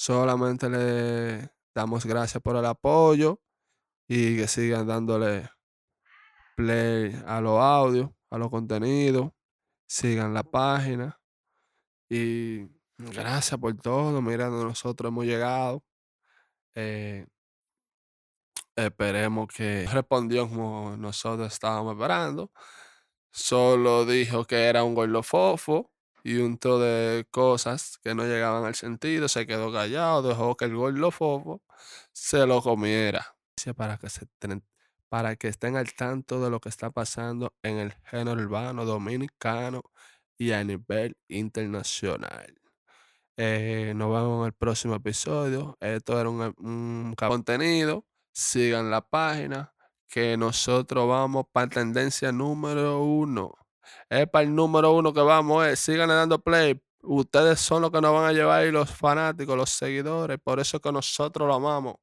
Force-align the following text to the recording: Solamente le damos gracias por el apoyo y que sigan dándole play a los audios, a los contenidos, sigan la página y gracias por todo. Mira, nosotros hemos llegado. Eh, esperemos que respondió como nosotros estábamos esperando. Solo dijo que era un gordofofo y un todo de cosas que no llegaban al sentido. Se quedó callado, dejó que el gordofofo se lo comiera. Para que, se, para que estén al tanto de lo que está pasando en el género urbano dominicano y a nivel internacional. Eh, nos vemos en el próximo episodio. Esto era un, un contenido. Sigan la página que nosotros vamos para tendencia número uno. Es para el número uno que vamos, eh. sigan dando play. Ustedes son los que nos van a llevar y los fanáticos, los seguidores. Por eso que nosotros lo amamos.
Solamente 0.00 0.70
le 0.70 1.50
damos 1.74 2.06
gracias 2.06 2.40
por 2.40 2.54
el 2.54 2.64
apoyo 2.64 3.40
y 4.06 4.36
que 4.36 4.46
sigan 4.46 4.86
dándole 4.86 5.50
play 6.56 7.20
a 7.26 7.40
los 7.40 7.58
audios, 7.60 8.08
a 8.30 8.38
los 8.38 8.48
contenidos, 8.48 9.32
sigan 9.88 10.34
la 10.34 10.44
página 10.44 11.20
y 12.08 12.68
gracias 12.96 13.58
por 13.58 13.76
todo. 13.76 14.22
Mira, 14.22 14.48
nosotros 14.50 15.10
hemos 15.10 15.24
llegado. 15.24 15.82
Eh, 16.76 17.26
esperemos 18.76 19.48
que 19.48 19.84
respondió 19.92 20.48
como 20.48 20.96
nosotros 20.96 21.52
estábamos 21.52 21.94
esperando. 21.94 22.52
Solo 23.32 24.06
dijo 24.06 24.44
que 24.44 24.66
era 24.66 24.84
un 24.84 24.94
gordofofo 24.94 25.90
y 26.24 26.36
un 26.38 26.58
todo 26.58 26.80
de 26.80 27.26
cosas 27.30 27.98
que 28.02 28.14
no 28.14 28.24
llegaban 28.24 28.64
al 28.64 28.74
sentido. 28.74 29.28
Se 29.28 29.46
quedó 29.46 29.72
callado, 29.72 30.22
dejó 30.22 30.56
que 30.56 30.66
el 30.66 30.76
gordofofo 30.76 31.62
se 32.12 32.46
lo 32.46 32.62
comiera. 32.62 33.34
Para 33.76 33.98
que, 33.98 34.08
se, 34.08 34.26
para 35.08 35.36
que 35.36 35.48
estén 35.48 35.76
al 35.76 35.92
tanto 35.94 36.40
de 36.40 36.50
lo 36.50 36.60
que 36.60 36.68
está 36.68 36.90
pasando 36.90 37.54
en 37.62 37.78
el 37.78 37.92
género 38.04 38.40
urbano 38.40 38.84
dominicano 38.84 39.82
y 40.38 40.52
a 40.52 40.62
nivel 40.64 41.16
internacional. 41.28 42.54
Eh, 43.36 43.92
nos 43.96 44.12
vemos 44.12 44.40
en 44.40 44.46
el 44.46 44.52
próximo 44.52 44.94
episodio. 44.96 45.76
Esto 45.80 46.20
era 46.20 46.28
un, 46.28 46.54
un 46.58 47.14
contenido. 47.16 48.06
Sigan 48.32 48.90
la 48.90 49.00
página 49.08 49.74
que 50.08 50.36
nosotros 50.36 51.08
vamos 51.08 51.46
para 51.52 51.68
tendencia 51.68 52.32
número 52.32 53.02
uno. 53.02 53.54
Es 54.08 54.28
para 54.28 54.44
el 54.44 54.54
número 54.54 54.92
uno 54.92 55.12
que 55.12 55.20
vamos, 55.20 55.66
eh. 55.66 55.76
sigan 55.76 56.08
dando 56.08 56.38
play. 56.38 56.80
Ustedes 57.02 57.60
son 57.60 57.82
los 57.82 57.90
que 57.90 58.00
nos 58.00 58.12
van 58.12 58.24
a 58.26 58.32
llevar 58.32 58.66
y 58.66 58.72
los 58.72 58.90
fanáticos, 58.90 59.56
los 59.56 59.70
seguidores. 59.70 60.38
Por 60.42 60.60
eso 60.60 60.80
que 60.80 60.92
nosotros 60.92 61.46
lo 61.46 61.54
amamos. 61.54 61.96